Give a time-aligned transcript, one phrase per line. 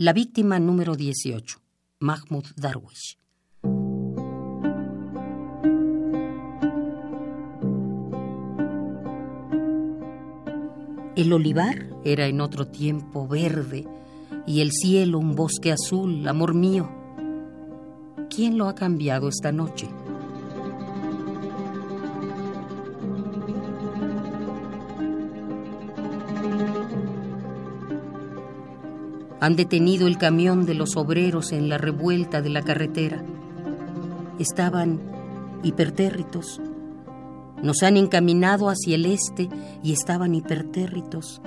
[0.00, 1.58] La víctima número 18,
[1.98, 3.18] Mahmoud Darwish.
[11.16, 13.88] El olivar era en otro tiempo verde
[14.46, 16.88] y el cielo un bosque azul, amor mío.
[18.30, 19.88] ¿Quién lo ha cambiado esta noche?
[29.40, 33.22] Han detenido el camión de los obreros en la revuelta de la carretera.
[34.38, 35.00] Estaban
[35.62, 36.60] hipertérritos.
[37.62, 39.48] Nos han encaminado hacia el este
[39.82, 41.40] y estaban hipertérritos.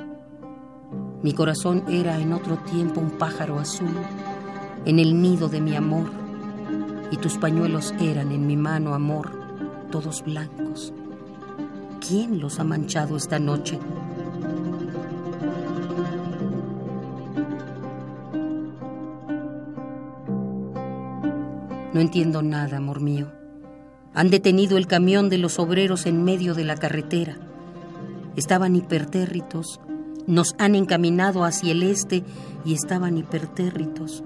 [1.22, 3.96] Mi corazón era en otro tiempo un pájaro azul,
[4.86, 6.10] en el nido de mi amor,
[7.12, 9.32] y tus pañuelos eran en mi mano, amor,
[9.92, 10.94] todos blancos.
[12.06, 13.78] ¿Quién los ha manchado esta noche?
[21.94, 23.28] No entiendo nada, amor mío.
[24.14, 27.38] Han detenido el camión de los obreros en medio de la carretera.
[28.36, 29.82] Estaban hipertérritos,
[30.26, 32.24] nos han encaminado hacia el este
[32.64, 34.24] y estaban hipertérritos.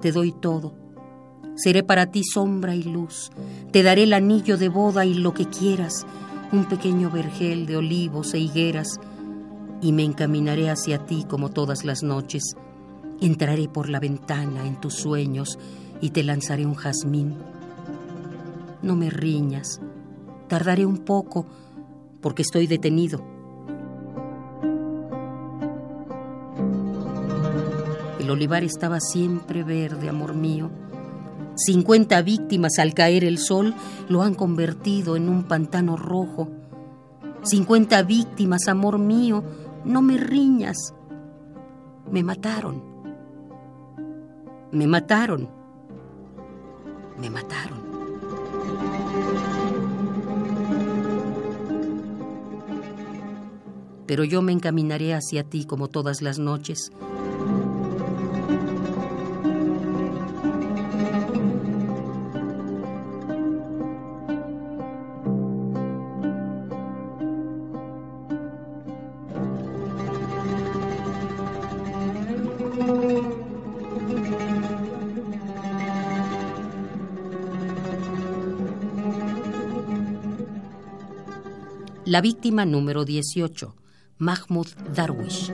[0.00, 0.74] Te doy todo.
[1.54, 3.30] Seré para ti sombra y luz.
[3.70, 6.04] Te daré el anillo de boda y lo que quieras
[6.52, 8.98] un pequeño vergel de olivos e higueras,
[9.80, 12.56] y me encaminaré hacia ti como todas las noches.
[13.20, 15.58] Entraré por la ventana en tus sueños
[16.00, 17.36] y te lanzaré un jazmín.
[18.82, 19.80] No me riñas,
[20.48, 21.46] tardaré un poco
[22.20, 23.22] porque estoy detenido.
[28.18, 30.70] El olivar estaba siempre verde, amor mío
[31.56, 33.74] 50 víctimas al caer el sol
[34.08, 36.48] lo han convertido en un pantano rojo.
[37.42, 39.44] 50 víctimas, amor mío,
[39.84, 40.94] no me riñas.
[42.10, 42.82] Me mataron.
[44.72, 45.48] Me mataron.
[47.18, 47.84] Me mataron.
[54.06, 56.90] Pero yo me encaminaré hacia ti como todas las noches
[82.06, 83.74] La víctima número 18,
[84.18, 85.50] Mahmoud Darwish.